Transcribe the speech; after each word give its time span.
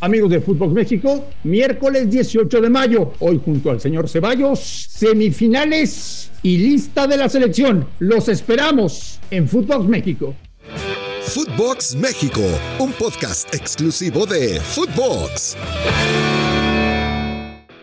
Amigos 0.00 0.30
de 0.30 0.40
Fútbol 0.40 0.72
México, 0.72 1.24
miércoles 1.42 2.08
18 2.08 2.60
de 2.60 2.70
mayo, 2.70 3.14
hoy 3.18 3.40
junto 3.44 3.72
al 3.72 3.80
señor 3.80 4.08
Ceballos, 4.08 4.60
semifinales 4.60 6.30
y 6.40 6.56
lista 6.56 7.08
de 7.08 7.16
la 7.16 7.28
selección. 7.28 7.84
Los 7.98 8.28
esperamos 8.28 9.18
en 9.32 9.48
Fútbol 9.48 9.88
México. 9.88 10.36
Footbox 11.22 11.96
México, 11.96 12.42
un 12.78 12.92
podcast 12.92 13.52
exclusivo 13.52 14.24
de 14.24 14.60
Footbox. 14.60 15.56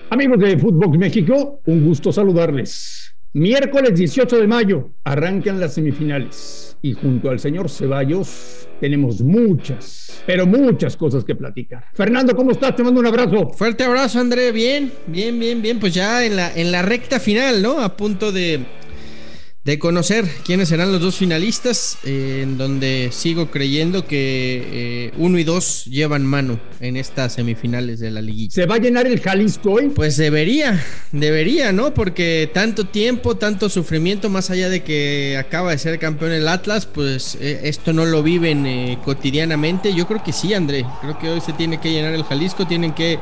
Amigos 0.09 0.39
de 0.39 0.57
Fútbol 0.57 0.97
México, 0.97 1.59
un 1.65 1.85
gusto 1.85 2.13
saludarles. 2.13 3.14
Miércoles 3.35 3.93
18 3.95 4.37
de 4.37 4.47
mayo 4.47 4.91
arrancan 5.03 5.59
las 5.59 5.73
semifinales 5.73 6.77
y 6.81 6.93
junto 6.93 7.29
al 7.29 7.37
señor 7.37 7.69
Ceballos 7.69 8.69
tenemos 8.79 9.19
muchas, 9.19 10.23
pero 10.25 10.47
muchas 10.47 10.95
cosas 10.95 11.25
que 11.25 11.35
platicar. 11.35 11.83
Fernando, 11.93 12.33
¿cómo 12.33 12.51
estás? 12.51 12.77
Te 12.77 12.83
mando 12.83 13.01
un 13.01 13.07
abrazo. 13.07 13.49
Fuerte 13.49 13.83
abrazo, 13.83 14.21
André. 14.21 14.53
Bien, 14.53 14.89
bien, 15.07 15.37
bien, 15.37 15.61
bien. 15.61 15.81
Pues 15.81 15.93
ya 15.93 16.25
en 16.25 16.37
la, 16.37 16.55
en 16.55 16.71
la 16.71 16.81
recta 16.81 17.19
final, 17.19 17.61
¿no? 17.61 17.81
A 17.81 17.97
punto 17.97 18.31
de 18.31 18.61
de 19.65 19.79
conocer 19.79 20.25
quiénes 20.45 20.69
serán 20.69 20.91
los 20.91 21.01
dos 21.01 21.15
finalistas, 21.15 21.97
eh, 22.03 22.41
en 22.43 22.55
donde 22.55 23.09
sigo 23.11 23.49
creyendo 23.49 24.05
que 24.05 24.63
eh, 24.71 25.11
uno 25.17 25.39
y 25.39 25.43
dos 25.43 25.85
llevan 25.85 26.23
mano 26.23 26.59
en 26.79 26.97
estas 26.97 27.33
semifinales 27.33 27.99
de 27.99 28.11
la 28.11 28.21
liguilla. 28.21 28.51
¿Se 28.51 28.67
va 28.67 28.75
a 28.75 28.77
llenar 28.77 29.07
el 29.07 29.19
Jalisco 29.19 29.71
hoy? 29.71 29.89
Pues 29.89 30.17
debería, 30.17 30.85
debería, 31.11 31.71
¿no? 31.71 31.95
Porque 31.95 32.47
tanto 32.53 32.85
tiempo, 32.85 33.37
tanto 33.37 33.67
sufrimiento, 33.67 34.29
más 34.29 34.51
allá 34.51 34.69
de 34.69 34.83
que 34.83 35.35
acaba 35.35 35.71
de 35.71 35.79
ser 35.79 35.97
campeón 35.97 36.31
el 36.31 36.47
Atlas, 36.47 36.85
pues 36.85 37.35
eh, 37.41 37.61
esto 37.63 37.91
no 37.91 38.05
lo 38.05 38.21
viven 38.21 38.97
cotidianamente. 39.03 39.95
Yo 39.95 40.05
creo 40.05 40.23
que 40.23 40.31
sí, 40.31 40.53
André. 40.53 40.85
Creo 41.01 41.17
que 41.17 41.29
hoy 41.29 41.41
se 41.41 41.53
tiene 41.53 41.81
que 41.81 41.89
llenar 41.89 42.13
el 42.13 42.23
Jalisco, 42.23 42.67
tienen 42.67 42.93
que 42.93 43.17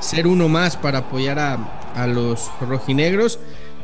ser 0.00 0.26
uno 0.26 0.48
más 0.48 0.76
para 0.76 0.98
apoyar 0.98 1.38
a, 1.38 1.54
a 1.94 2.08
los 2.08 2.50
rojinegros 2.60 3.38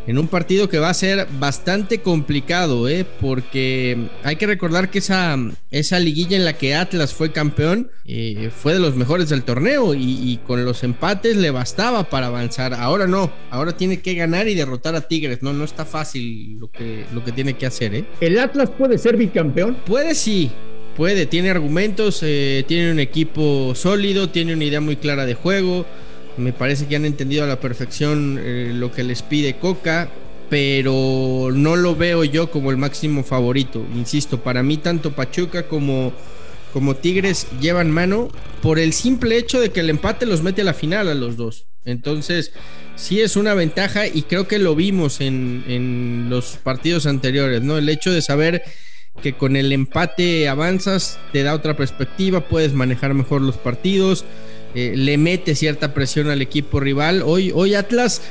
en 0.07 0.19
un 0.19 0.29
partido 0.29 0.69
que 0.69 0.79
va 0.79 0.91
a 0.91 0.95
ser 0.95 1.27
bastante 1.39 2.01
complicado, 2.01 2.89
¿eh? 2.89 3.07
porque 3.21 4.09
hay 4.25 4.37
que 4.37 4.47
recordar 4.47 4.91
que 4.91 4.99
esa, 4.99 5.37
esa 5.71 5.99
liguilla 5.99 6.37
en 6.37 6.45
la 6.45 6.55
que 6.55 6.75
Atlas 6.75 7.15
fue 7.15 7.33
campeón 7.33 7.91
eh, 8.07 8.51
fue 8.55 8.73
de 8.73 8.81
los 8.81 8.97
mejores 8.97 9.29
del 9.29 9.45
torneo 9.45 9.95
y, 9.95 10.41
con 10.47 10.65
los 10.65 10.83
empates 10.83 11.37
le 11.37 11.51
bastaba 11.51 12.11
para 12.11 12.27
avanzar. 12.27 12.75
Ahora 12.75 13.07
no, 13.07 13.33
ahora 13.51 13.77
tiene 13.77 14.01
que 14.01 14.15
ganar 14.15 14.49
y 14.49 14.55
derrotar 14.55 14.95
a 14.95 15.03
Tigres. 15.03 15.43
No, 15.43 15.53
no 15.53 15.65
está 15.65 15.85
fácil 15.85 16.59
lo 16.59 16.71
que, 16.71 17.05
lo 17.13 17.25
que 17.25 17.33
tiene 17.33 17.55
que 17.55 17.67
hacer. 17.67 17.95
¿eh? 17.95 18.05
¿El 18.21 18.39
Atlas 18.39 18.71
puede 18.71 18.99
ser 18.99 19.17
bicampeón? 19.17 19.77
Puede 19.87 20.15
sí. 20.15 20.51
Puede, 20.97 21.27
tiene 21.27 21.51
argumentos, 21.51 22.21
eh, 22.23 22.65
tiene 22.67 22.91
un 22.91 22.99
equipo 22.99 23.75
sólido, 23.77 24.29
tiene 24.29 24.55
una 24.55 24.65
idea 24.65 24.81
muy 24.81 24.97
clara 24.97 25.25
de 25.25 25.35
juego, 25.35 25.87
me 26.37 26.53
parece 26.53 26.87
que 26.87 26.97
han 26.97 27.05
entendido 27.05 27.45
a 27.45 27.47
la 27.47 27.61
perfección 27.61 28.39
eh, 28.41 28.73
lo 28.75 28.93
que 28.93 29.05
les 29.05 29.23
pide 29.23 29.57
Coca, 29.57 30.11
pero 30.49 31.51
no 31.53 31.77
lo 31.77 31.95
veo 31.95 32.25
yo 32.25 32.51
como 32.51 32.71
el 32.71 32.77
máximo 32.77 33.23
favorito. 33.23 33.85
Insisto, 33.95 34.43
para 34.43 34.63
mí 34.63 34.77
tanto 34.77 35.13
Pachuca 35.13 35.69
como, 35.69 36.13
como 36.73 36.97
Tigres 36.97 37.47
llevan 37.61 37.91
mano 37.91 38.29
por 38.63 38.79
el 38.79 38.93
simple 38.93 39.37
hecho 39.37 39.61
de 39.61 39.71
que 39.71 39.81
el 39.81 39.91
empate 39.91 40.27
los 40.27 40.43
mete 40.43 40.63
a 40.63 40.65
la 40.65 40.75
final 40.75 41.09
a 41.09 41.15
los 41.15 41.37
dos. 41.37 41.67
Entonces, 41.85 42.53
sí 42.97 43.21
es 43.21 43.37
una 43.37 43.55
ventaja 43.55 44.07
y 44.07 44.23
creo 44.23 44.49
que 44.49 44.59
lo 44.59 44.75
vimos 44.75 45.21
en, 45.21 45.65
en 45.67 46.27
los 46.29 46.59
partidos 46.63 47.07
anteriores, 47.07 47.63
¿no? 47.63 47.79
El 47.79 47.89
hecho 47.89 48.13
de 48.13 48.21
saber 48.21 48.63
que 49.23 49.35
con 49.35 49.57
el 49.57 49.73
empate 49.73 50.49
avanzas, 50.49 51.19
te 51.33 51.43
da 51.43 51.55
otra 51.55 51.77
perspectiva, 51.77 52.41
puedes 52.49 52.73
manejar 52.73 53.15
mejor 53.15 53.43
los 53.43 53.57
partidos. 53.57 54.25
Eh, 54.75 54.95
le 54.97 55.19
mete 55.19 55.55
cierta 55.55 55.95
presión 55.95 56.31
al 56.31 56.43
equipo 56.43 56.81
rival. 56.81 57.23
Hoy, 57.25 57.53
hoy 57.55 57.75
Atlas 57.75 58.23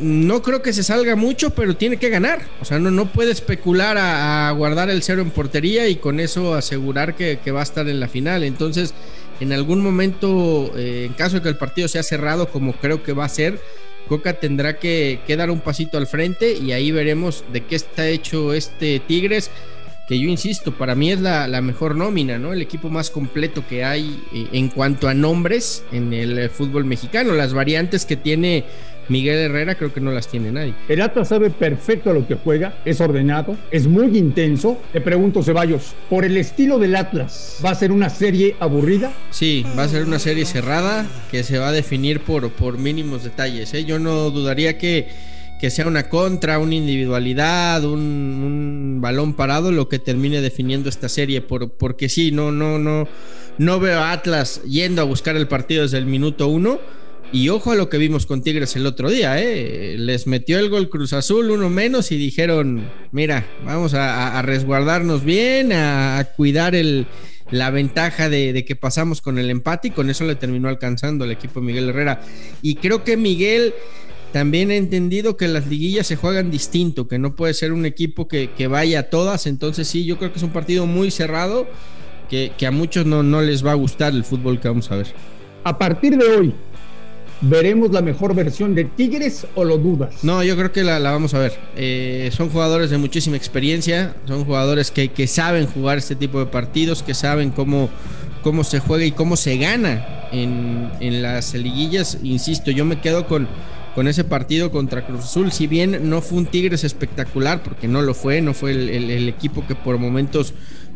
no 0.00 0.42
creo 0.42 0.62
que 0.62 0.72
se 0.72 0.82
salga 0.82 1.16
mucho, 1.16 1.50
pero 1.50 1.76
tiene 1.76 1.96
que 1.96 2.08
ganar. 2.08 2.42
O 2.60 2.64
sea, 2.64 2.78
no, 2.78 2.90
no 2.90 3.06
puede 3.06 3.32
especular 3.32 3.96
a, 3.98 4.50
guardar 4.52 4.90
el 4.90 5.02
cero 5.02 5.22
en 5.22 5.30
portería 5.30 5.88
y 5.88 5.96
con 5.96 6.20
eso 6.20 6.54
asegurar 6.54 7.14
que, 7.14 7.38
va 7.50 7.60
a 7.60 7.64
estar 7.64 7.88
en 7.88 8.00
la 8.00 8.08
final. 8.08 8.44
Entonces, 8.44 8.94
en 9.40 9.52
algún 9.52 9.80
momento, 9.82 10.72
eh, 10.76 11.04
en 11.06 11.12
caso 11.14 11.36
de 11.36 11.42
que 11.42 11.48
el 11.48 11.56
partido 11.56 11.88
sea 11.88 12.02
cerrado, 12.02 12.48
como 12.48 12.74
creo 12.74 13.02
que 13.02 13.12
va 13.12 13.24
a 13.24 13.28
ser, 13.28 13.60
Coca 14.08 14.34
tendrá 14.34 14.78
que, 14.78 15.20
que 15.26 15.36
dar 15.36 15.50
un 15.50 15.60
pasito 15.60 15.98
al 15.98 16.06
frente 16.06 16.54
y 16.54 16.72
ahí 16.72 16.90
veremos 16.90 17.44
de 17.52 17.66
qué 17.66 17.76
está 17.76 18.08
hecho 18.08 18.54
este 18.54 19.00
Tigres 19.00 19.50
que 20.08 20.18
yo 20.18 20.30
insisto, 20.30 20.72
para 20.72 20.94
mí 20.94 21.12
es 21.12 21.20
la, 21.20 21.60
mejor 21.60 21.94
nómina, 21.94 22.38
¿no? 22.38 22.54
El 22.54 22.62
equipo 22.62 22.88
más 22.88 23.10
completo 23.10 23.62
que 23.68 23.84
hay 23.84 24.24
eh, 24.32 24.46
en 24.52 24.68
cuanto 24.68 25.06
a 25.06 25.12
nombres 25.12 25.84
en 25.92 26.14
el 26.14 26.38
eh, 26.38 26.48
fútbol 26.48 26.86
mexicano. 26.86 27.34
Las 27.34 27.52
variantes 27.52 28.06
que 28.06 28.16
tiene 28.16 28.64
Miguel 29.10 29.36
Herrera 29.36 29.74
creo 29.74 29.92
que 29.92 30.00
no 30.00 30.10
las 30.10 30.28
tiene 30.28 30.50
nadie. 30.50 30.74
El 30.88 31.02
Atlas 31.02 31.28
sabe 31.28 31.50
perfecto 31.50 32.08
a 32.08 32.14
lo 32.14 32.26
que 32.26 32.36
juega, 32.36 32.78
es 32.86 33.02
ordenado, 33.02 33.58
es 33.70 33.86
muy 33.86 34.16
intenso. 34.16 34.80
Te 34.94 35.02
pregunto, 35.02 35.42
Ceballos, 35.42 35.94
por 36.08 36.24
el 36.24 36.38
estilo 36.38 36.78
del 36.78 36.96
Atlas, 36.96 37.58
¿va 37.62 37.70
a 37.70 37.74
ser 37.74 37.92
una 37.92 38.08
serie 38.08 38.56
aburrida? 38.60 39.12
Sí, 39.30 39.66
va 39.78 39.84
a 39.84 39.88
ser 39.88 40.04
una 40.04 40.18
serie 40.18 40.46
cerrada 40.46 41.06
que 41.30 41.42
se 41.42 41.58
va 41.58 41.68
a 41.68 41.72
definir 41.72 42.20
por, 42.20 42.50
por 42.50 42.78
mínimos 42.78 43.24
detalles. 43.24 43.74
¿eh? 43.74 43.84
Yo 43.84 43.98
no 43.98 44.30
dudaría 44.30 44.78
que 44.78 45.08
que 45.60 45.70
sea 45.70 45.86
una 45.86 46.08
contra, 46.08 46.58
una 46.58 46.74
individualidad, 46.74 47.84
un, 47.84 48.98
balón 49.00 49.34
parado 49.34 49.72
lo 49.72 49.88
que 49.88 49.98
termine 49.98 50.40
definiendo 50.40 50.88
esta 50.88 51.08
serie, 51.08 51.40
por, 51.40 51.72
porque 51.72 52.08
sí, 52.08 52.32
no, 52.32 52.52
no, 52.52 52.78
no, 52.78 53.08
no 53.58 53.80
veo 53.80 54.00
a 54.00 54.12
Atlas 54.12 54.62
yendo 54.64 55.02
a 55.02 55.04
buscar 55.04 55.36
el 55.36 55.48
partido 55.48 55.82
desde 55.82 55.98
el 55.98 56.06
minuto 56.06 56.48
uno. 56.48 56.80
Y 57.30 57.50
ojo 57.50 57.72
a 57.72 57.74
lo 57.74 57.90
que 57.90 57.98
vimos 57.98 58.24
con 58.24 58.42
Tigres 58.42 58.74
el 58.76 58.86
otro 58.86 59.10
día, 59.10 59.38
¿eh? 59.38 59.96
les 59.98 60.26
metió 60.26 60.58
el 60.58 60.70
gol 60.70 60.88
Cruz 60.88 61.12
Azul 61.12 61.50
uno 61.50 61.68
menos 61.68 62.10
y 62.10 62.16
dijeron, 62.16 62.88
mira, 63.12 63.46
vamos 63.66 63.92
a, 63.92 64.40
resguardarnos 64.40 65.24
bien, 65.24 65.74
a, 65.74 66.26
cuidar 66.36 66.74
el, 66.74 67.06
la 67.50 67.70
ventaja 67.70 68.30
de, 68.30 68.64
que 68.64 68.76
pasamos 68.76 69.20
con 69.20 69.38
el 69.38 69.50
empate 69.50 69.88
y 69.88 69.90
con 69.90 70.08
eso 70.08 70.24
le 70.24 70.36
terminó 70.36 70.70
alcanzando 70.70 71.26
el 71.26 71.30
equipo 71.32 71.60
Miguel 71.60 71.90
Herrera. 71.90 72.22
Y 72.62 72.76
creo 72.76 73.04
que 73.04 73.18
Miguel 73.18 73.74
también 74.32 74.70
he 74.70 74.76
entendido 74.76 75.36
que 75.36 75.48
las 75.48 75.66
liguillas 75.66 76.06
se 76.06 76.16
juegan 76.16 76.50
distinto, 76.50 77.08
que 77.08 77.18
no 77.18 77.34
puede 77.34 77.54
ser 77.54 77.72
un 77.72 77.86
equipo 77.86 78.28
que, 78.28 78.66
vaya 78.68 79.00
a 79.00 79.02
todas. 79.04 79.46
Entonces 79.46 79.88
sí, 79.88 80.04
yo 80.04 80.18
creo 80.18 80.32
que 80.32 80.38
es 80.38 80.42
un 80.42 80.50
partido 80.50 80.86
muy 80.86 81.10
cerrado, 81.10 81.66
que, 82.28 82.52
a 82.66 82.70
muchos 82.70 83.06
no, 83.06 83.22
no 83.22 83.40
les 83.40 83.64
va 83.64 83.72
a 83.72 83.74
gustar 83.74 84.12
el 84.12 84.24
fútbol 84.24 84.60
que 84.60 84.68
vamos 84.68 84.90
a 84.90 84.96
ver. 84.96 85.06
A 85.64 85.78
partir 85.78 86.18
de 86.18 86.26
hoy, 86.26 86.54
¿veremos 87.40 87.90
la 87.90 88.02
mejor 88.02 88.34
versión 88.34 88.74
de 88.74 88.84
Tigres 88.84 89.46
o 89.54 89.64
lo 89.64 89.78
dudas? 89.78 90.22
No, 90.22 90.42
yo 90.44 90.56
creo 90.56 90.72
que 90.72 90.84
la, 90.84 90.98
vamos 90.98 91.32
a 91.32 91.38
ver. 91.38 91.58
Eh, 91.74 92.30
son 92.32 92.50
jugadores 92.50 92.90
de 92.90 92.98
muchísima 92.98 93.36
experiencia, 93.36 94.14
son 94.26 94.44
jugadores 94.44 94.90
que, 94.90 95.08
que, 95.08 95.26
saben 95.26 95.66
jugar 95.66 95.96
este 95.96 96.16
tipo 96.16 96.38
de 96.38 96.46
partidos, 96.46 97.02
que 97.02 97.14
saben 97.14 97.50
cómo, 97.50 97.88
cómo 98.42 98.62
se 98.62 98.78
juega 98.78 99.06
y 99.06 99.12
cómo 99.12 99.36
se 99.36 99.56
gana 99.56 100.28
en, 100.32 100.90
en 101.00 101.22
las 101.22 101.54
liguillas. 101.54 102.18
Insisto, 102.22 102.70
yo 102.70 102.84
me 102.84 103.00
quedo 103.00 103.26
con 103.26 103.48
con 103.98 104.06
ese 104.06 104.22
partido 104.22 104.70
contra 104.70 105.04
Cruz 105.04 105.24
Azul. 105.24 105.50
Si 105.50 105.66
bien 105.66 106.08
no 106.08 106.22
fue 106.22 106.38
un 106.38 106.46
Tigres 106.46 106.84
espectacular, 106.84 107.64
porque 107.64 107.88
no 107.88 108.00
lo 108.00 108.14
fue, 108.14 108.40
no 108.40 108.54
fue 108.54 108.70
el, 108.70 109.28
equipo 109.28 109.66
que 109.66 109.74
por 109.74 109.98
momentos 109.98 110.54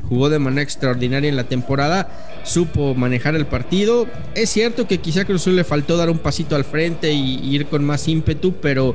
jugó 0.09 0.31
de 0.31 0.39
manera 0.39 0.63
extraordinaria 0.63 1.29
en 1.29 1.35
la 1.35 1.49
temporada, 1.49 2.09
supo 2.45 2.95
manejar 2.95 3.35
el 3.35 3.45
partido. 3.45 4.07
Es 4.37 4.51
cierto 4.51 4.87
que 4.87 4.99
quizá 4.99 5.23
a 5.23 5.25
Cruz 5.25 5.41
Azul 5.41 5.57
le 5.57 5.65
faltó 5.65 5.97
dar 5.97 6.11
un 6.11 6.19
pasito 6.19 6.55
al 6.55 6.62
frente 6.62 7.12
y, 7.12 7.41
ir 7.53 7.67
con 7.67 7.85
más 7.85 8.07
ímpetu, 8.07 8.55
pero, 8.62 8.95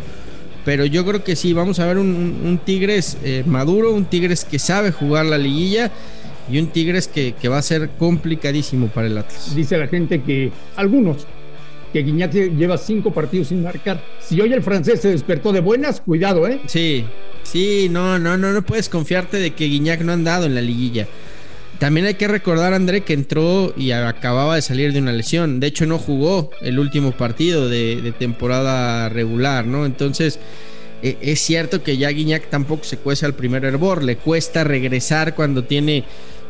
pero 0.63 0.85
yo 0.85 1.05
creo 1.05 1.25
que 1.25 1.35
sí, 1.35 1.51
vamos 1.51 1.81
a 1.81 1.85
ver 1.85 1.97
un, 1.97 2.61
Tigres 2.63 3.17
eh, 3.25 3.43
maduro, 3.45 3.91
un 3.91 4.05
Tigres 4.05 4.45
que 4.45 4.57
sabe 4.57 4.93
jugar 4.93 5.25
la 5.25 5.37
liguilla 5.37 5.91
y 6.49 6.59
un 6.59 6.67
Tigres 6.67 7.09
que, 7.09 7.33
que, 7.33 7.49
va 7.49 7.57
a 7.57 7.61
ser 7.61 7.89
complicadísimo 7.99 8.87
para 8.87 9.07
el 9.07 9.17
Atlas. 9.17 9.53
Dice 9.53 9.77
la 9.77 9.87
gente 9.87 10.21
que 10.21 10.53
algunos 10.77 11.27
que 11.91 12.03
Guiñac 12.03 12.31
lleva 12.31 12.77
cinco 12.77 13.11
partidos 13.11 13.47
sin 13.49 13.63
marcar. 13.63 14.03
Si 14.19 14.39
hoy 14.39 14.53
el 14.53 14.61
francés 14.61 15.01
se 15.01 15.09
despertó 15.09 15.51
de 15.51 15.61
buenas, 15.61 16.01
cuidado, 16.01 16.47
¿eh? 16.47 16.61
Sí, 16.67 17.05
sí, 17.43 17.87
no, 17.89 18.19
no, 18.19 18.37
no, 18.37 18.51
no 18.51 18.61
puedes 18.61 18.89
confiarte 18.89 19.37
de 19.37 19.51
que 19.51 19.65
Guiñac 19.65 20.01
no 20.01 20.11
ha 20.11 20.15
andado 20.15 20.45
en 20.45 20.55
la 20.55 20.61
liguilla. 20.61 21.07
También 21.79 22.07
hay 22.07 22.15
que 22.15 22.27
recordar, 22.27 22.73
André, 22.73 23.01
que 23.01 23.13
entró 23.13 23.73
y 23.77 23.91
acababa 23.91 24.55
de 24.55 24.63
salir 24.63 24.93
de 24.93 24.99
una 24.99 25.11
lesión. 25.11 25.59
De 25.59 25.67
hecho, 25.67 25.85
no 25.85 25.99
jugó 25.99 26.49
el 26.61 26.79
último 26.79 27.11
partido 27.11 27.69
de, 27.69 28.13
temporada 28.17 29.09
regular, 29.09 29.67
¿no? 29.67 29.85
Entonces, 29.85 30.39
e, 31.03 31.17
es 31.21 31.39
cierto 31.39 31.83
que 31.83 31.97
ya 31.97 32.09
Guiñac 32.09 32.49
tampoco 32.49 32.83
se 32.83 32.97
cuece 32.97 33.27
al 33.27 33.35
primer 33.35 33.63
hervor. 33.63 34.03
Le 34.03 34.17
cuesta 34.17 34.63
regresar 34.63 35.35
cuando 35.35 35.65
tiene 35.65 36.03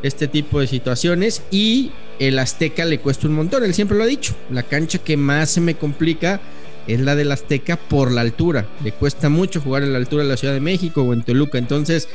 este 0.04 0.28
tipo 0.28 0.60
de 0.60 0.68
situaciones 0.68 1.44
y 1.52 1.92
el 2.20 2.40
Azteca 2.40 2.86
le 2.86 3.00
cuesta 3.00 3.28
un 3.28 3.34
montón, 3.34 3.64
él 3.64 3.74
siempre 3.74 3.98
lo 3.98 4.04
ha 4.04 4.08
dicho, 4.08 4.36
la 4.50 4.64
cancha 4.64 5.00
que 5.00 5.18
más 5.18 5.52
se 5.52 5.62
me 5.62 5.76
complica 5.76 6.40
es 6.88 7.00
la 7.02 7.16
del 7.16 7.32
Azteca 7.32 7.76
por 7.76 8.12
la 8.12 8.22
altura, 8.22 8.68
le 8.84 8.92
cuesta 8.92 9.30
mucho 9.30 9.62
jugar 9.62 9.84
en 9.84 9.92
la 9.92 10.00
altura 10.00 10.24
de 10.24 10.30
la 10.30 10.38
Ciudad 10.38 10.54
de 10.54 10.60
México 10.60 11.02
o 11.02 11.14
en 11.14 11.24
Toluca, 11.24 11.58
entonces 11.58 12.08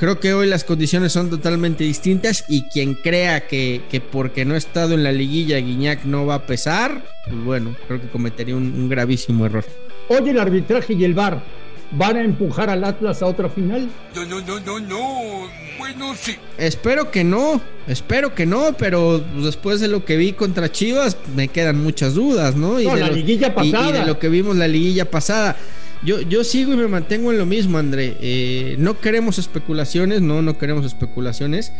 creo 0.00 0.18
que 0.18 0.32
hoy 0.32 0.48
las 0.48 0.64
condiciones 0.64 1.12
son 1.12 1.30
totalmente 1.30 1.84
distintas 1.84 2.44
y 2.48 2.62
quien 2.62 2.94
crea 2.94 3.46
que, 3.46 4.02
porque 4.10 4.44
no 4.44 4.54
ha 4.54 4.58
estado 4.58 4.94
en 4.94 5.04
la 5.04 5.12
liguilla 5.12 5.58
Guiñac 5.58 6.04
no 6.04 6.26
va 6.26 6.36
a 6.36 6.46
pesar, 6.46 7.04
pues 7.24 7.44
bueno, 7.44 7.76
creo 7.86 8.00
que 8.00 8.08
cometería 8.08 8.56
un, 8.56 8.88
gravísimo 8.88 9.46
error. 9.46 9.64
Hoy 10.08 10.28
el 10.28 10.38
arbitraje 10.38 10.94
y 10.94 11.04
el 11.04 11.14
VAR 11.14 11.42
van 11.92 12.16
a 12.16 12.22
empujar 12.22 12.70
al 12.70 12.84
Atlas 12.84 13.22
a 13.22 13.26
otra 13.26 13.48
final. 13.48 13.88
No, 14.14 14.24
no, 14.24 14.40
no, 14.40 14.60
no, 14.60 14.80
no. 14.80 15.48
Bueno, 15.78 16.14
sí. 16.14 16.36
Espero 16.58 17.10
que 17.10 17.24
no, 17.24 17.60
espero 17.86 18.34
que 18.34 18.46
no, 18.46 18.74
pero 18.78 19.18
después 19.18 19.80
de 19.80 19.88
lo 19.88 20.04
que 20.04 20.16
vi 20.16 20.32
contra 20.32 20.70
Chivas 20.70 21.16
me 21.34 21.48
quedan 21.48 21.82
muchas 21.82 22.14
dudas, 22.14 22.54
¿no? 22.54 22.80
Y 22.80 22.86
de 22.86 22.96
la 22.96 23.10
liguilla 23.10 23.54
pasada. 23.54 23.88
y 23.88 23.92
de 23.92 24.06
lo 24.06 24.18
que 24.18 24.28
vimos 24.28 24.56
la 24.56 24.68
liguilla 24.68 25.10
pasada. 25.10 25.56
Yo, 26.02 26.20
yo 26.22 26.44
sigo 26.44 26.72
y 26.72 26.76
me 26.76 26.88
mantengo 26.88 27.30
en 27.30 27.38
lo 27.38 27.44
mismo, 27.44 27.76
André. 27.76 28.16
Eh, 28.20 28.76
no 28.78 28.98
queremos 29.00 29.38
especulaciones, 29.38 30.22
no, 30.22 30.40
no 30.40 30.56
queremos 30.56 30.86
especulaciones. 30.86 31.72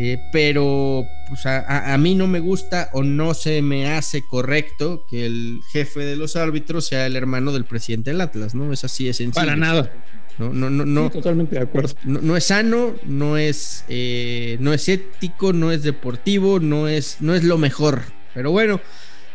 Eh, 0.00 0.22
pero 0.30 1.08
pues 1.28 1.44
a, 1.44 1.98
mí 1.98 2.14
no 2.14 2.28
me 2.28 2.38
gusta 2.38 2.88
o 2.92 3.02
no 3.02 3.34
se 3.34 3.62
me 3.62 3.90
hace 3.90 4.22
correcto 4.22 5.04
que 5.10 5.26
el 5.26 5.58
jefe 5.72 5.98
de 5.98 6.14
los 6.14 6.36
árbitros 6.36 6.86
sea 6.86 7.04
el 7.06 7.16
hermano 7.16 7.50
del 7.50 7.64
presidente 7.64 8.12
del 8.12 8.20
Atlas, 8.20 8.54
¿no? 8.54 8.72
Es 8.72 8.84
así 8.84 9.06
de 9.06 9.12
sencillo. 9.12 9.44
Para 9.44 9.56
nada. 9.56 9.92
No, 10.38 10.50
no, 10.50 10.70
no, 10.70 10.86
no. 10.86 11.10
totalmente 11.10 11.56
de 11.56 11.62
acuerdo. 11.62 11.96
No, 12.04 12.36
es 12.36 12.44
sano, 12.44 12.94
no 13.06 13.36
es, 13.36 13.84
eh, 13.88 14.56
no 14.60 14.72
es 14.72 14.88
ético, 14.88 15.52
no 15.52 15.72
es 15.72 15.82
deportivo, 15.82 16.60
no 16.60 16.86
es, 16.86 17.16
no 17.18 17.34
es 17.34 17.42
lo 17.42 17.58
mejor. 17.58 18.02
Pero 18.34 18.52
bueno, 18.52 18.80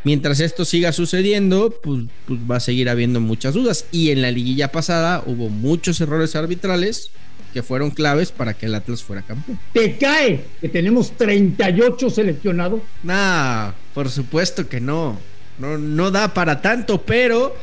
Mientras 0.05 0.41
esto 0.41 0.65
siga 0.65 0.91
sucediendo, 0.91 1.79
pues, 1.81 2.07
pues, 2.27 2.39
va 2.39 2.57
a 2.57 2.59
seguir 2.59 2.89
habiendo 2.89 3.21
muchas 3.21 3.53
dudas. 3.53 3.85
Y 3.89 4.11
en 4.11 4.21
la 4.21 4.31
liguilla 4.31 4.69
pasada 4.69 5.23
hubo 5.25 5.47
muchos 5.47 6.01
errores 6.01 6.35
arbitrales 6.35 7.11
que 7.53 7.63
fueron 7.63 7.91
claves 7.91 8.31
para 8.31 8.53
que 8.53 8.65
el 8.65 8.75
Atlas 8.75 9.03
fuera 9.03 9.21
campeón. 9.21 9.59
¿Te 9.71 9.97
cae 9.97 10.43
que 10.59 10.69
tenemos 10.69 11.15
38 11.15 12.09
seleccionados? 12.09 12.81
Nah, 13.03 13.71
por 13.93 14.09
supuesto 14.09 14.67
que 14.67 14.81
no. 14.81 15.17
No, 15.59 15.77
no 15.77 16.09
da 16.09 16.33
para 16.33 16.61
tanto, 16.61 17.03
pero 17.03 17.55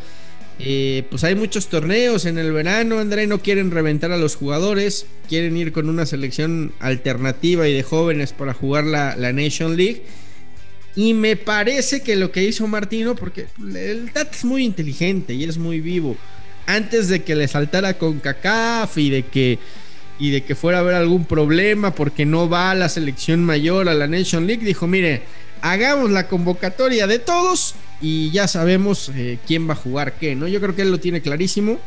eh, 0.60 1.04
pues 1.10 1.24
hay 1.24 1.34
muchos 1.34 1.66
torneos 1.68 2.24
en 2.24 2.38
el 2.38 2.52
verano. 2.52 3.00
André 3.00 3.26
no 3.26 3.40
quieren 3.40 3.72
reventar 3.72 4.12
a 4.12 4.16
los 4.16 4.36
jugadores, 4.36 5.06
quieren 5.28 5.56
ir 5.56 5.72
con 5.72 5.88
una 5.88 6.06
selección 6.06 6.72
alternativa 6.78 7.66
y 7.66 7.74
de 7.74 7.82
jóvenes 7.82 8.32
para 8.32 8.54
jugar 8.54 8.84
la, 8.84 9.16
la 9.16 9.32
Nation 9.32 9.76
League 9.76 10.04
y 10.96 11.14
me 11.14 11.36
parece 11.36 12.02
que 12.02 12.16
lo 12.16 12.32
que 12.32 12.44
hizo 12.44 12.66
Martino, 12.66 13.14
porque 13.14 13.46
el 13.74 14.10
Tata 14.12 14.36
es 14.36 14.44
muy 14.44 14.64
inteligente 14.64 15.34
y 15.34 15.44
es 15.44 15.56
muy 15.56 15.80
vivo. 15.80 16.16
Antes 16.74 17.08
de 17.08 17.22
que 17.22 17.34
le 17.34 17.48
saltara 17.48 17.98
con 17.98 18.20
CACAF 18.20 18.96
y 18.98 19.10
de 19.10 19.22
que 19.24 19.58
y 20.20 20.30
de 20.30 20.42
que 20.42 20.54
fuera 20.54 20.78
a 20.78 20.80
haber 20.82 20.94
algún 20.94 21.24
problema 21.24 21.94
porque 21.94 22.26
no 22.26 22.48
va 22.48 22.70
a 22.70 22.74
la 22.74 22.88
selección 22.90 23.42
mayor 23.42 23.88
a 23.88 23.94
la 23.94 24.06
Nation 24.06 24.46
League, 24.46 24.64
dijo, 24.64 24.86
mire, 24.86 25.22
hagamos 25.62 26.10
la 26.10 26.28
convocatoria 26.28 27.06
de 27.06 27.18
todos 27.18 27.74
y 28.02 28.30
ya 28.30 28.46
sabemos 28.46 29.10
eh, 29.14 29.38
quién 29.46 29.68
va 29.68 29.72
a 29.72 29.76
jugar 29.76 30.18
qué, 30.18 30.34
¿no? 30.34 30.46
Yo 30.46 30.60
creo 30.60 30.76
que 30.76 30.82
él 30.82 30.90
lo 30.90 31.00
tiene 31.00 31.22
clarísimo. 31.22 31.78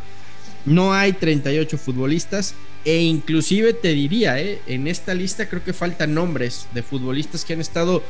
No 0.65 0.93
hay 0.93 1.13
38 1.13 1.77
futbolistas 1.77 2.55
e 2.83 3.01
inclusive 3.01 3.73
te 3.73 3.89
diría, 3.89 4.39
eh, 4.39 4.59
en 4.67 4.87
esta 4.87 5.13
lista 5.13 5.47
creo 5.47 5.63
que 5.63 5.73
faltan 5.73 6.13
nombres 6.13 6.67
de 6.73 6.83
futbolistas 6.83 7.45
que 7.45 7.53
han 7.53 7.61
estado 7.61 8.03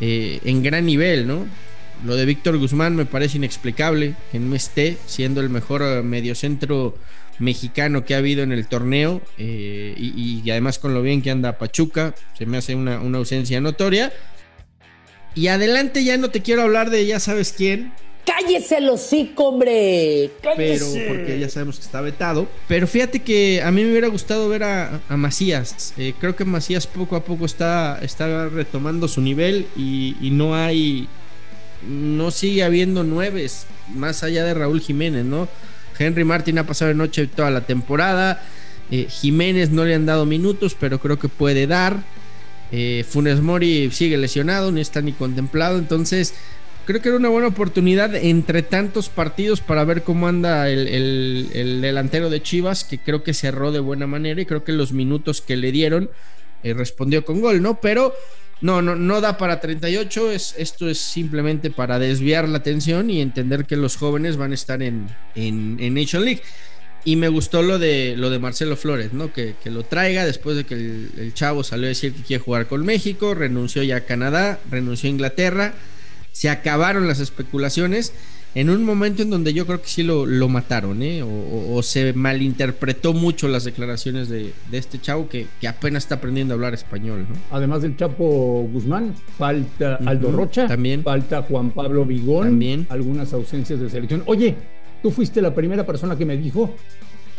eh, 0.00 0.40
en 0.44 0.62
gran 0.62 0.84
nivel, 0.84 1.26
¿no? 1.26 1.46
Lo 2.04 2.16
de 2.16 2.24
Víctor 2.24 2.58
Guzmán 2.58 2.96
me 2.96 3.06
parece 3.06 3.38
inexplicable 3.38 4.14
que 4.32 4.38
no 4.38 4.54
esté 4.54 4.96
siendo 5.06 5.40
el 5.40 5.50
mejor 5.50 5.82
eh, 5.82 6.02
mediocentro 6.02 6.96
mexicano 7.38 8.04
que 8.04 8.14
ha 8.14 8.18
habido 8.18 8.42
en 8.42 8.52
el 8.52 8.66
torneo 8.66 9.22
eh, 9.38 9.94
y, 9.96 10.48
además 10.50 10.78
con 10.78 10.94
lo 10.94 11.02
bien 11.02 11.22
que 11.22 11.30
anda 11.30 11.58
Pachuca, 11.58 12.14
se 12.36 12.46
me 12.46 12.58
hace 12.58 12.74
una, 12.74 12.96
ausencia 12.96 13.60
notoria. 13.60 14.12
Y 15.34 15.48
adelante 15.48 16.04
ya 16.04 16.16
no 16.16 16.30
te 16.30 16.42
quiero 16.42 16.62
hablar 16.62 16.90
de 16.90 17.06
ya 17.06 17.20
sabes 17.20 17.52
quién, 17.52 17.92
Cállese 18.24 18.78
el 18.78 18.88
hocico, 18.88 19.48
hombre. 19.48 20.30
Pero 20.56 20.86
porque 21.08 21.38
ya 21.40 21.48
sabemos 21.48 21.78
que 21.78 21.84
está 21.84 22.00
vetado. 22.00 22.48
Pero 22.68 22.86
fíjate 22.86 23.20
que 23.20 23.62
a 23.62 23.70
mí 23.70 23.82
me 23.82 23.90
hubiera 23.90 24.08
gustado 24.08 24.48
ver 24.48 24.62
a, 24.62 25.00
Macías. 25.08 25.94
Eh, 25.96 26.12
creo 26.20 26.36
que 26.36 26.44
Macías 26.44 26.86
poco 26.86 27.16
a 27.16 27.24
poco 27.24 27.46
está, 27.46 27.98
está 28.02 28.48
retomando 28.48 29.08
su 29.08 29.20
nivel 29.20 29.66
y, 29.76 30.14
no 30.32 30.54
hay. 30.54 31.08
No 31.88 32.30
sigue 32.30 32.62
habiendo 32.62 33.04
nueves 33.04 33.66
más 33.94 34.22
allá 34.22 34.44
de 34.44 34.54
Raúl 34.54 34.80
Jiménez, 34.80 35.24
¿no? 35.24 35.48
Henry 35.98 36.24
Martin 36.24 36.58
ha 36.58 36.66
pasado 36.66 36.88
de 36.88 36.94
noche 36.94 37.26
toda 37.26 37.50
la 37.50 37.62
temporada. 37.62 38.42
Eh, 38.90 39.06
Jiménez 39.08 39.70
no 39.70 39.84
le 39.84 39.94
han 39.94 40.06
dado 40.06 40.26
minutos, 40.26 40.76
pero 40.78 40.98
creo 40.98 41.18
que 41.18 41.28
puede 41.28 41.66
dar. 41.66 42.02
Eh, 42.72 43.04
Funes 43.08 43.40
Mori 43.40 43.90
sigue 43.92 44.16
lesionado, 44.16 44.72
no 44.72 44.80
está 44.80 45.00
ni 45.02 45.12
contemplado. 45.12 45.78
Entonces, 45.78 46.34
creo 46.86 47.02
que 47.02 47.08
era 47.08 47.18
una 47.18 47.28
buena 47.28 47.48
oportunidad 47.48 48.14
entre 48.16 48.62
tantos 48.62 49.08
partidos 49.08 49.60
para 49.60 49.84
ver 49.84 50.02
cómo 50.02 50.26
anda 50.26 50.68
el, 50.68 51.78
delantero 51.80 52.30
de 52.30 52.42
Chivas, 52.42 52.84
que 52.84 52.98
creo 52.98 53.22
que 53.22 53.34
cerró 53.34 53.70
de 53.72 53.80
buena 53.80 54.06
manera 54.06 54.40
y 54.40 54.46
creo 54.46 54.64
que 54.64 54.72
los 54.72 54.92
minutos 54.92 55.40
que 55.40 55.56
le 55.56 55.72
dieron 55.72 56.10
eh, 56.62 56.74
respondió 56.74 57.24
con 57.24 57.40
gol, 57.40 57.62
¿no? 57.62 57.80
Pero 57.80 58.14
no, 58.60 58.82
no, 58.82 58.96
no 58.96 59.20
da 59.20 59.38
para 59.38 59.60
38, 59.60 60.30
es, 60.32 60.54
esto 60.58 60.88
es 60.88 60.98
simplemente 60.98 61.70
para 61.70 61.98
desviar 61.98 62.48
la 62.48 62.58
atención 62.58 63.10
y 63.10 63.20
entender 63.20 63.64
que 63.64 63.76
los 63.76 63.96
jóvenes 63.96 64.36
van 64.36 64.52
a 64.52 64.54
estar 64.54 64.82
en, 64.82 65.08
en, 65.34 65.94
Nation 65.94 66.24
League. 66.24 66.42
Y 67.02 67.16
me 67.16 67.28
gustó 67.28 67.62
lo 67.62 67.78
de, 67.78 68.14
lo 68.16 68.28
de 68.28 68.38
Marcelo 68.38 68.76
Flores, 68.76 69.14
¿no? 69.14 69.32
Que, 69.32 69.54
lo 69.64 69.84
traiga 69.84 70.26
después 70.26 70.56
de 70.56 70.64
que 70.64 70.74
el, 70.74 71.10
el, 71.16 71.34
chavo 71.34 71.64
salió 71.64 71.86
a 71.86 71.88
decir 71.88 72.12
que 72.12 72.22
quiere 72.22 72.42
jugar 72.42 72.66
con 72.66 72.84
México, 72.84 73.34
renunció 73.34 73.82
ya 73.82 73.96
a 73.96 74.00
Canadá, 74.00 74.60
renunció 74.70 75.08
a 75.08 75.10
Inglaterra 75.10 75.74
se 76.32 76.48
acabaron 76.48 77.08
las 77.08 77.20
especulaciones 77.20 78.12
en 78.54 78.68
un 78.68 78.84
momento 78.84 79.22
en 79.22 79.30
donde 79.30 79.52
yo 79.52 79.66
creo 79.66 79.80
que 79.80 79.88
sí 79.88 80.02
lo, 80.02 80.26
mataron, 80.48 81.02
¿eh? 81.02 81.22
O, 81.22 81.82
se 81.82 82.12
malinterpretó 82.12 83.12
mucho 83.12 83.48
las 83.48 83.64
declaraciones 83.64 84.28
de, 84.28 84.52
este 84.72 85.00
chavo 85.00 85.28
que, 85.28 85.46
apenas 85.68 86.04
está 86.04 86.16
aprendiendo 86.16 86.54
a 86.54 86.56
hablar 86.56 86.74
español, 86.74 87.26
¿no? 87.28 87.36
Además 87.50 87.82
del 87.82 87.96
Chapo 87.96 88.68
Guzmán, 88.72 89.14
falta 89.38 89.96
Aldo 90.04 90.32
Rocha, 90.32 90.66
también. 90.66 91.02
falta 91.02 91.42
Juan 91.42 91.70
Pablo 91.70 92.04
Vigón, 92.04 92.48
también. 92.48 92.86
algunas 92.90 93.32
ausencias 93.32 93.80
de 93.80 93.88
selección. 93.88 94.22
Oye, 94.26 94.56
tú 95.02 95.10
fuiste 95.10 95.40
la 95.40 95.54
primera 95.54 95.86
persona 95.86 96.16
que 96.16 96.26
me 96.26 96.36
dijo 96.36 96.74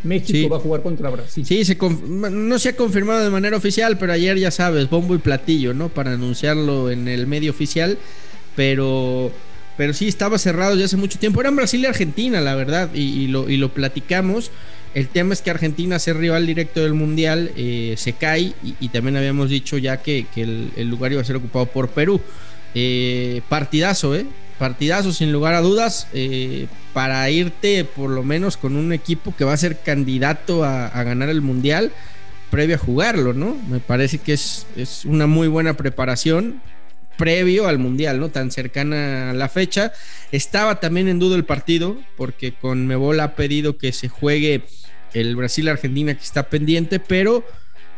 México 0.03 0.49
va 0.49 0.57
a 0.57 0.59
jugar 0.59 0.81
contra 0.81 1.09
Brasil. 1.09 1.45
Sí, 1.45 1.63
se 1.65 1.77
no 1.77 2.57
se 2.57 2.69
ha 2.69 2.75
confirmado 2.75 3.23
de 3.23 3.29
manera 3.29 3.57
oficial, 3.57 3.97
pero 3.97 4.13
ayer 4.13 4.37
ya 4.37 4.49
sabes, 4.49 4.89
bombo 4.89 5.13
y 5.13 5.19
platillo, 5.19 5.73
¿no? 5.73 5.89
Para 5.89 6.13
anunciarlo 6.13 6.89
en 6.89 7.07
el 7.07 7.27
medio 7.27 7.51
oficial 7.51 7.97
pero, 8.55 9.31
pero 9.77 9.93
sí 9.93 10.07
estaba 10.07 10.37
cerrado 10.37 10.75
ya 10.75 10.85
hace 10.85 10.97
mucho 10.97 11.19
tiempo. 11.19 11.41
Eran 11.41 11.55
Brasil 11.55 11.81
y 11.81 11.85
Argentina, 11.85 12.41
la 12.41 12.55
verdad, 12.55 12.93
y, 12.93 13.27
lo, 13.27 13.49
y 13.49 13.57
lo 13.57 13.73
platicamos. 13.73 14.51
El 14.93 15.07
tema 15.07 15.33
es 15.33 15.41
que 15.41 15.49
Argentina, 15.49 15.99
ser 15.99 16.17
rival 16.17 16.45
directo 16.45 16.81
del 16.81 16.93
Mundial, 16.93 17.51
eh, 17.55 17.95
se 17.97 18.13
cae 18.13 18.53
y, 18.79 18.89
también 18.89 19.15
habíamos 19.15 19.49
dicho 19.49 19.77
ya 19.77 19.97
que, 19.97 20.25
el, 20.35 20.89
lugar 20.89 21.13
iba 21.13 21.21
a 21.21 21.25
ser 21.25 21.37
ocupado 21.37 21.65
por 21.67 21.89
Perú. 21.89 22.19
Eh, 22.75 23.41
partidazo, 23.49 24.15
¿eh? 24.15 24.25
Partidazo 24.59 25.11
sin 25.11 25.31
lugar 25.31 25.53
a 25.53 25.61
dudas 25.61 26.07
eh, 26.13 26.67
para 26.93 27.29
irte 27.29 27.83
por 27.83 28.09
lo 28.09 28.23
menos 28.23 28.57
con 28.57 28.75
un 28.75 28.93
equipo 28.93 29.33
que 29.35 29.43
va 29.43 29.53
a 29.53 29.57
ser 29.57 29.79
candidato 29.79 30.63
a, 30.63 30.87
a 30.87 31.03
ganar 31.03 31.29
el 31.29 31.41
Mundial 31.41 31.91
previo 32.51 32.75
a 32.75 32.79
jugarlo, 32.79 33.33
¿no? 33.33 33.57
Me 33.69 33.79
parece 33.79 34.19
que 34.19 34.33
es, 34.33 34.67
es 34.75 35.05
una 35.05 35.25
muy 35.25 35.47
buena 35.47 35.73
preparación 35.75 36.61
previo 37.21 37.67
al 37.67 37.77
Mundial, 37.77 38.19
¿no? 38.19 38.29
Tan 38.29 38.49
cercana 38.49 39.29
a 39.29 39.33
la 39.33 39.47
fecha. 39.47 39.93
Estaba 40.31 40.79
también 40.79 41.07
en 41.07 41.19
duda 41.19 41.35
el 41.35 41.45
partido, 41.45 41.99
porque 42.17 42.51
con 42.51 42.87
Mebol 42.87 43.19
ha 43.19 43.35
pedido 43.35 43.77
que 43.77 43.91
se 43.91 44.09
juegue 44.09 44.63
el 45.13 45.35
Brasil-Argentina 45.35 46.15
que 46.15 46.23
está 46.23 46.49
pendiente, 46.49 46.99
pero 46.99 47.45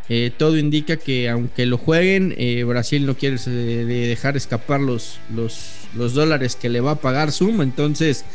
eh, 0.09 0.29
todo 0.35 0.57
indica 0.57 0.97
que 0.97 1.29
aunque 1.29 1.65
lo 1.65 1.77
jueguen, 1.77 2.35
eh, 2.37 2.65
Brasil 2.65 3.05
no 3.05 3.15
quiere 3.15 3.37
dejar 3.37 4.35
escapar 4.35 4.81
los, 4.81 5.19
los, 5.33 5.87
los 5.95 6.13
dólares 6.13 6.57
que 6.57 6.67
le 6.67 6.81
va 6.81 6.91
a 6.91 6.95
pagar 6.95 7.31
Zoom, 7.31 7.61
entonces 7.61 8.25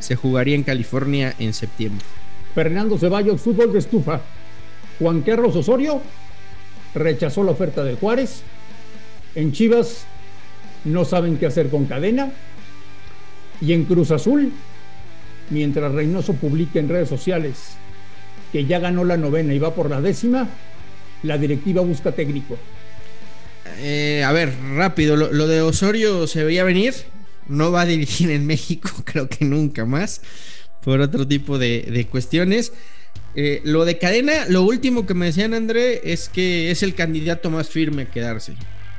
se 0.00 0.16
jugaría 0.16 0.54
en 0.54 0.62
California 0.62 1.34
en 1.38 1.52
septiembre. 1.52 2.06
Fernando 2.54 2.96
Ceballos, 2.96 3.42
fútbol 3.42 3.70
de 3.70 3.80
estufa. 3.80 4.22
Juan 4.98 5.20
Carlos 5.20 5.54
Osorio 5.54 6.00
rechazó 6.94 7.44
la 7.44 7.50
oferta 7.50 7.84
de 7.84 7.96
Juárez. 7.96 8.40
En 9.34 9.52
Chivas 9.52 10.06
no 10.84 11.04
saben 11.04 11.36
qué 11.36 11.46
hacer 11.46 11.68
con 11.68 11.86
cadena. 11.86 12.30
Y 13.60 13.72
en 13.72 13.84
Cruz 13.84 14.10
Azul, 14.10 14.52
mientras 15.50 15.92
Reynoso 15.92 16.34
publica 16.34 16.78
en 16.78 16.88
redes 16.88 17.08
sociales 17.08 17.76
que 18.52 18.64
ya 18.64 18.78
ganó 18.78 19.04
la 19.04 19.16
novena 19.16 19.52
y 19.52 19.58
va 19.58 19.74
por 19.74 19.90
la 19.90 20.00
décima, 20.00 20.48
la 21.22 21.38
directiva 21.38 21.82
busca 21.82 22.12
técnico. 22.12 22.56
Eh, 23.80 24.24
a 24.24 24.32
ver, 24.32 24.52
rápido, 24.74 25.16
lo, 25.16 25.46
de 25.46 25.60
Osorio 25.62 26.26
se 26.26 26.44
veía 26.44 26.64
venir, 26.64 26.94
no 27.48 27.70
va 27.70 27.82
a 27.82 27.86
dirigir 27.86 28.30
en 28.30 28.46
México, 28.46 28.90
creo 29.04 29.28
que 29.28 29.44
nunca 29.44 29.84
más, 29.84 30.22
por 30.82 31.00
otro 31.00 31.26
tipo 31.26 31.58
de, 31.58 32.06
cuestiones. 32.10 32.72
Eh, 33.34 33.60
lo 33.64 33.84
de 33.84 33.98
cadena, 33.98 34.46
lo 34.48 34.62
último 34.62 35.06
que 35.06 35.14
me 35.14 35.26
decían 35.26 35.54
André 35.54 36.00
es 36.12 36.28
que 36.28 36.70
es 36.70 36.82
el 36.82 36.94
candidato 36.94 37.50
más 37.50 37.68
firme 37.68 38.02
a 38.02 38.10
quedarse. 38.10 38.54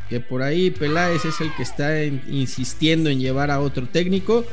Que 0.09 0.19
por 0.19 0.41
ahí 0.41 0.71
Peláez 0.71 1.23
es 1.25 1.39
el 1.39 1.53
que 1.53 1.63
está 1.63 2.03
insistiendo 2.03 3.09
en 3.09 3.19
llevar 3.19 3.51
a 3.51 3.59
otro 3.59 3.87
técnico 3.87 4.45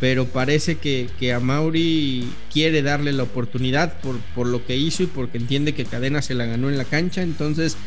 pero 0.00 0.26
parece 0.26 0.76
que, 0.76 1.32
a 1.32 1.40
Mauri 1.40 2.28
quiere 2.52 2.82
darle 2.82 3.12
la 3.12 3.22
oportunidad 3.22 3.98
por, 4.00 4.18
por, 4.34 4.46
lo 4.46 4.64
que 4.66 4.76
hizo 4.76 5.02
y 5.02 5.06
porque 5.06 5.38
entiende 5.38 5.72
que 5.72 5.86
Cadena 5.86 6.20
se 6.20 6.34
la 6.34 6.44
ganó 6.44 6.68
en 6.68 6.76
la 6.76 6.84
cancha. 6.84 7.22
Entonces, 7.22 7.78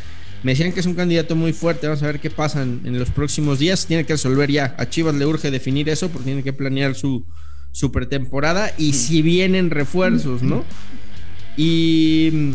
me 0.42 0.54
decían 0.54 0.72
que 0.72 0.80
es 0.80 0.86
un 0.86 0.96
candidato 0.96 1.36
muy 1.36 1.54
fuerte. 1.54 1.88
Vamos 1.88 2.02
a 2.02 2.08
ver 2.08 2.20
qué 2.20 2.30
pasa 2.30 2.64
en, 2.64 2.98
los 2.98 3.12
próximos 3.12 3.60
días. 3.60 3.86
Tiene 3.86 4.06
que 4.06 4.14
resolver 4.14 4.50
ya. 4.50 4.76
A 4.78 4.90
Chivas 4.90 5.16
le 5.16 5.26
urge 5.26 5.52
definir 5.52 5.90
eso 5.90 6.10
porque 6.10 6.26
tiene 6.26 6.44
que 6.44 6.54
planear 6.54 6.96
su, 6.96 7.26
su 7.72 7.92
pretemporada 7.92 8.72
y 8.78 8.94
si 8.94 9.22
vienen 9.22 9.70
refuerzos, 9.70 10.42
¿no? 10.42 10.66
Y, 11.58 12.54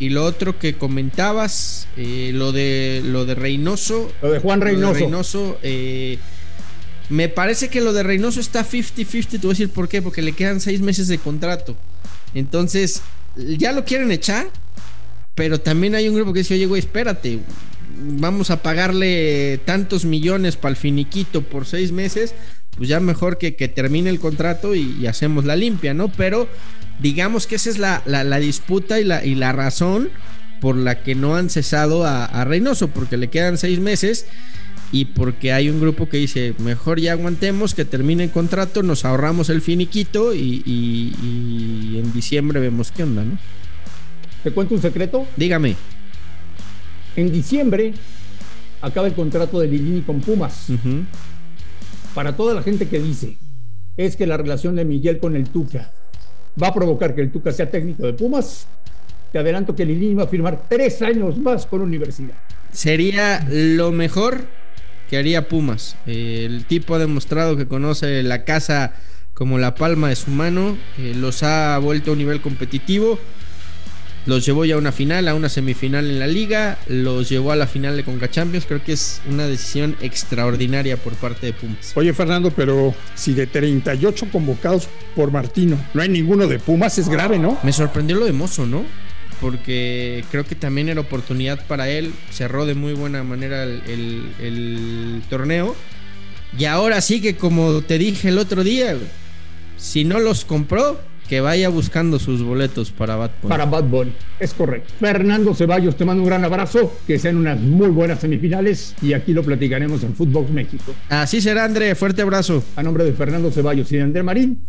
y 0.00 0.10
lo 0.10 0.24
otro 0.24 0.58
que 0.58 0.74
comentabas, 0.74 1.88
eh, 1.96 2.30
lo, 2.34 2.52
de, 2.52 3.02
lo 3.04 3.24
de 3.24 3.34
Reynoso. 3.34 4.12
Lo 4.22 4.32
de 4.32 4.38
Juan 4.38 4.60
Reynoso. 4.60 4.94
Reynoso 4.94 5.58
eh, 5.62 6.18
me 7.08 7.28
parece 7.28 7.68
que 7.68 7.80
lo 7.80 7.92
de 7.92 8.02
Reynoso 8.02 8.40
está 8.40 8.64
50-50. 8.64 9.28
Te 9.28 9.38
voy 9.38 9.48
a 9.48 9.52
decir 9.54 9.70
por 9.70 9.88
qué. 9.88 10.02
Porque 10.02 10.22
le 10.22 10.32
quedan 10.32 10.60
seis 10.60 10.80
meses 10.80 11.08
de 11.08 11.18
contrato. 11.18 11.76
Entonces, 12.34 13.02
ya 13.36 13.72
lo 13.72 13.84
quieren 13.84 14.12
echar. 14.12 14.48
Pero 15.34 15.60
también 15.60 15.94
hay 15.94 16.08
un 16.08 16.16
grupo 16.16 16.32
que 16.32 16.40
dice, 16.40 16.54
oye, 16.54 16.66
güey, 16.66 16.80
espérate. 16.80 17.38
Vamos 18.00 18.50
a 18.50 18.62
pagarle 18.62 19.58
tantos 19.64 20.04
millones 20.04 20.56
para 20.56 20.70
el 20.70 20.76
finiquito 20.76 21.42
por 21.42 21.66
seis 21.66 21.92
meses. 21.92 22.34
Pues 22.76 22.88
ya 22.88 23.00
mejor 23.00 23.38
que, 23.38 23.56
que 23.56 23.68
termine 23.68 24.10
el 24.10 24.20
contrato 24.20 24.74
y, 24.74 25.06
hacemos 25.06 25.44
la 25.44 25.56
limpia, 25.56 25.94
¿no? 25.94 26.12
Pero 26.12 26.48
digamos 27.00 27.46
que 27.46 27.56
esa 27.56 27.70
es 27.70 27.78
la, 27.78 28.38
disputa 28.38 29.00
y 29.00 29.04
la, 29.04 29.24
y 29.24 29.34
la 29.34 29.52
razón 29.52 30.10
por 30.60 30.76
la 30.76 31.02
que 31.02 31.14
no 31.14 31.36
han 31.36 31.50
cesado 31.50 32.04
a, 32.04 32.24
a 32.24 32.44
Reynoso. 32.44 32.88
Porque 32.88 33.16
le 33.16 33.28
quedan 33.28 33.58
seis 33.58 33.80
meses 33.80 34.26
y 34.90 35.06
porque 35.06 35.52
hay 35.52 35.68
un 35.68 35.80
grupo 35.80 36.08
que 36.08 36.16
dice, 36.16 36.54
mejor 36.58 36.98
ya 37.00 37.12
aguantemos, 37.12 37.74
que 37.74 37.84
termine 37.84 38.24
el 38.24 38.30
contrato, 38.30 38.82
nos 38.82 39.04
ahorramos 39.04 39.50
el 39.50 39.60
finiquito 39.60 40.34
y, 40.34 41.94
en 41.98 42.12
diciembre 42.12 42.60
vemos 42.60 42.90
qué 42.90 43.02
onda, 43.02 43.24
¿no? 43.24 43.38
¿Te 44.42 44.50
cuento 44.50 44.74
un 44.74 44.80
secreto? 44.80 45.26
Dígame. 45.36 45.76
En 47.16 47.32
diciembre 47.32 47.92
acaba 48.80 49.08
el 49.08 49.14
contrato 49.14 49.60
de 49.60 49.66
Lilini 49.66 50.02
con 50.02 50.20
Pumas. 50.20 50.68
Para 52.14 52.36
toda 52.36 52.54
la 52.54 52.62
gente 52.62 52.88
que 52.88 53.00
dice, 53.00 53.36
es 53.96 54.16
que 54.16 54.26
la 54.26 54.36
relación 54.36 54.76
de 54.76 54.84
Miguel 54.84 55.18
con 55.18 55.36
el 55.36 55.48
Tuca 55.50 55.92
va 56.60 56.68
a 56.68 56.74
provocar 56.74 57.14
que 57.14 57.20
el 57.20 57.30
Tuca 57.30 57.52
sea 57.52 57.70
técnico 57.70 58.04
de 58.04 58.12
Pumas, 58.12 58.66
te 59.32 59.38
adelanto 59.38 59.74
que 59.74 59.84
Lilini 59.84 60.14
va 60.14 60.24
a 60.24 60.26
firmar 60.26 60.62
tres 60.68 61.02
años 61.02 61.36
más 61.38 61.66
con 61.66 61.82
Universidad. 61.82 62.34
Sería 62.72 63.46
lo 63.50 63.92
mejor 63.92 64.46
que 65.08 65.16
haría 65.16 65.48
Pumas. 65.48 65.96
el 66.06 66.64
tipo 66.66 66.94
ha 66.94 66.98
demostrado 66.98 67.56
que 67.56 67.66
conoce 67.66 68.22
la 68.22 68.44
casa 68.44 68.94
como 69.34 69.58
la 69.58 69.76
palma 69.76 70.08
de 70.08 70.16
su 70.16 70.32
mano, 70.32 70.76
eh, 70.98 71.12
los 71.14 71.44
ha 71.44 71.78
vuelto 71.78 72.10
a 72.10 72.12
un 72.14 72.18
nivel 72.18 72.40
competitivo, 72.40 73.20
los 74.28 74.44
llevó 74.44 74.66
ya 74.66 74.74
a 74.74 74.78
una 74.78 74.92
final, 74.92 75.26
a 75.26 75.34
una 75.34 75.48
semifinal 75.48 76.04
en 76.04 76.18
la 76.18 76.26
liga, 76.26 76.78
los 76.86 77.30
llevó 77.30 77.50
a 77.50 77.56
la 77.56 77.66
final 77.66 77.96
de 77.96 78.04
Conca 78.04 78.30
Champions. 78.30 78.66
Creo 78.66 78.84
que 78.84 78.92
es 78.92 79.22
una 79.26 79.46
decisión 79.46 79.96
extraordinaria 80.02 80.98
por 80.98 81.14
parte 81.14 81.46
de 81.46 81.54
Pumas. 81.54 81.92
Oye, 81.96 82.12
Fernando, 82.12 82.52
pero 82.54 82.94
si 83.14 83.32
de 83.32 83.46
38 83.46 84.28
convocados 84.30 84.86
por 85.16 85.32
Martino 85.32 85.78
no 85.94 86.02
hay 86.02 86.10
ninguno 86.10 86.46
de 86.46 86.58
Pumas, 86.58 86.98
es 86.98 87.08
grave, 87.08 87.38
¿no? 87.38 87.58
Me 87.62 87.72
sorprendió 87.72 88.16
lo 88.16 88.26
de 88.26 88.32
Mozo, 88.32 88.66
¿no? 88.66 88.84
porque 89.40 90.24
creo 90.30 90.44
que 90.44 90.56
también 90.56 90.88
era 90.88 91.00
oportunidad 91.00 91.64
para 91.66 91.88
él. 91.88 92.12
Cerró 92.30 92.66
de 92.66 92.74
muy 92.74 92.92
buena 92.92 93.22
manera 93.22 93.62
el, 93.62 95.22
torneo. 95.30 95.74
Y 96.58 96.64
ahora 96.64 97.00
sí 97.00 97.20
que 97.20 97.36
como 97.36 97.80
te 97.82 97.98
dije 97.98 98.28
el 98.28 98.38
otro 98.38 98.64
día, 98.64 98.96
si 99.76 100.04
no 100.04 100.18
los 100.18 100.44
compró, 100.44 101.00
que 101.28 101.40
vaya 101.40 101.68
buscando 101.68 102.18
sus 102.18 102.42
boletos 102.42 102.90
para 102.90 103.16
Bad 103.16 103.30
Bunny. 103.42 103.50
Para 103.50 103.66
Bad 103.66 103.84
Bunny, 103.84 104.12
es 104.40 104.54
correcto. 104.54 104.92
Fernando 104.98 105.54
Ceballos, 105.54 105.96
te 105.96 106.04
mando 106.04 106.22
un 106.22 106.28
gran 106.28 106.44
abrazo, 106.44 106.92
que 107.06 107.18
sean 107.18 107.36
unas 107.36 107.60
muy 107.60 107.88
buenas 107.88 108.20
semifinales 108.20 108.94
y 109.02 109.12
aquí 109.12 109.32
lo 109.32 109.42
platicaremos 109.42 110.02
en 110.02 110.14
Fútbol 110.14 110.48
México. 110.50 110.94
Así 111.08 111.40
será, 111.40 111.64
André, 111.64 111.94
fuerte 111.94 112.22
abrazo. 112.22 112.64
A 112.76 112.82
nombre 112.82 113.04
de 113.04 113.12
Fernando 113.12 113.50
Ceballos 113.50 113.92
y 113.92 113.96
de 113.96 114.02
André 114.02 114.22
Marín, 114.22 114.66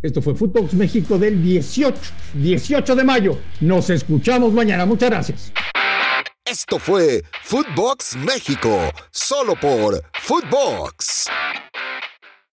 esto 0.00 0.22
fue 0.22 0.34
Footbox 0.34 0.74
México 0.74 1.18
del 1.18 1.42
18, 1.42 1.98
18 2.34 2.96
de 2.96 3.04
mayo. 3.04 3.38
Nos 3.60 3.90
escuchamos 3.90 4.52
mañana. 4.52 4.86
Muchas 4.86 5.10
gracias. 5.10 5.52
Esto 6.44 6.78
fue 6.78 7.24
Footbox 7.42 8.16
México, 8.16 8.90
solo 9.10 9.54
por 9.60 10.02
Footbox. 10.14 11.26